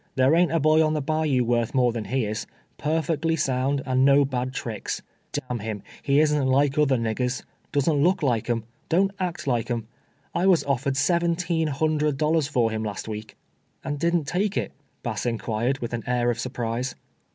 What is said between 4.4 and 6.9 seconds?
tricks. D— n him, he isn't like